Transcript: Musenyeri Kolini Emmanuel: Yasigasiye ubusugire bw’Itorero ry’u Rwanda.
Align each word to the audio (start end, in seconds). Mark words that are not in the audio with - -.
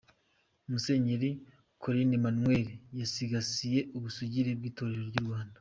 Musenyeri 0.69 1.29
Kolini 1.81 2.15
Emmanuel: 2.17 2.67
Yasigasiye 2.99 3.79
ubusugire 3.95 4.51
bw’Itorero 4.57 5.03
ry’u 5.11 5.25
Rwanda. 5.27 5.49